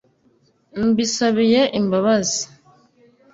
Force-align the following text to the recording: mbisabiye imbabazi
mbisabiye 0.89 1.61
imbabazi 1.79 2.41